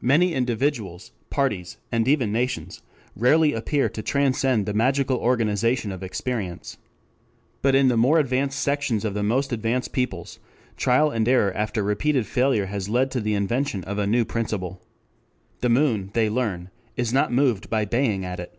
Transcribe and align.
Many 0.00 0.34
individuals, 0.34 1.12
parties, 1.30 1.76
and 1.92 2.08
even 2.08 2.32
nations, 2.32 2.82
rarely 3.14 3.52
appear 3.52 3.88
to 3.90 4.02
transcend 4.02 4.66
the 4.66 4.74
magical 4.74 5.18
organization 5.18 5.92
of 5.92 6.02
experience. 6.02 6.78
But 7.62 7.76
in 7.76 7.86
the 7.86 7.96
more 7.96 8.18
advanced 8.18 8.58
sections 8.58 9.04
of 9.04 9.14
the 9.14 9.22
most 9.22 9.52
advanced 9.52 9.92
peoples, 9.92 10.40
trial 10.76 11.12
and 11.12 11.28
error 11.28 11.52
after 11.54 11.84
repeated 11.84 12.26
failure 12.26 12.66
has 12.66 12.88
led 12.88 13.12
to 13.12 13.20
the 13.20 13.34
invention 13.34 13.84
of 13.84 13.98
a 13.98 14.06
new 14.08 14.24
principle. 14.24 14.82
The 15.60 15.68
moon, 15.68 16.10
they 16.12 16.28
learn, 16.28 16.70
is 16.96 17.12
not 17.12 17.30
moved 17.32 17.70
by 17.70 17.84
baying 17.84 18.24
at 18.24 18.40
it. 18.40 18.58